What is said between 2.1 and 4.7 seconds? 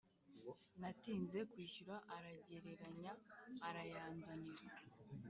aragereranya arayanzanira